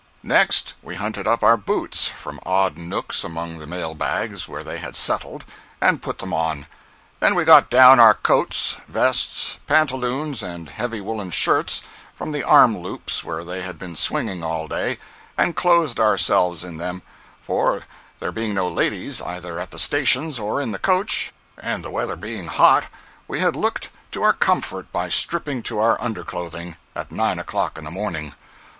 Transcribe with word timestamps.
Next 0.23 0.73
we 0.81 0.95
hunted 0.95 1.27
up 1.27 1.43
our 1.43 1.57
boots 1.57 2.07
from 2.07 2.39
odd 2.43 2.75
nooks 2.75 3.23
among 3.23 3.59
the 3.59 3.67
mail 3.67 3.93
bags 3.93 4.47
where 4.47 4.63
they 4.63 4.79
had 4.79 4.95
settled, 4.95 5.45
and 5.79 6.01
put 6.01 6.17
them 6.17 6.33
on. 6.33 6.65
Then 7.19 7.35
we 7.35 7.43
got 7.45 7.69
down 7.69 7.99
our 7.99 8.15
coats, 8.15 8.77
vests, 8.87 9.59
pantaloons 9.67 10.41
and 10.41 10.69
heavy 10.69 11.01
woolen 11.01 11.29
shirts, 11.29 11.83
from 12.15 12.31
the 12.31 12.41
arm 12.41 12.75
loops 12.79 13.23
where 13.23 13.43
they 13.45 13.61
had 13.61 13.77
been 13.77 13.95
swinging 13.95 14.43
all 14.43 14.67
day, 14.67 14.97
and 15.37 15.55
clothed 15.55 15.99
ourselves 15.99 16.63
in 16.63 16.77
them—for, 16.79 17.83
there 18.19 18.31
being 18.31 18.55
no 18.55 18.67
ladies 18.67 19.21
either 19.21 19.59
at 19.59 19.69
the 19.69 19.77
stations 19.77 20.39
or 20.39 20.59
in 20.59 20.71
the 20.71 20.79
coach, 20.79 21.31
and 21.59 21.83
the 21.83 21.91
weather 21.91 22.15
being 22.15 22.47
hot, 22.47 22.85
we 23.27 23.39
had 23.39 23.55
looked 23.55 23.91
to 24.11 24.23
our 24.23 24.33
comfort 24.33 24.91
by 24.91 25.09
stripping 25.09 25.61
to 25.61 25.77
our 25.77 25.95
underclothing, 26.01 26.75
at 26.95 27.11
nine 27.11 27.37
o'clock 27.37 27.77
in 27.77 27.83
the 27.83 27.91
morning. 27.91 28.33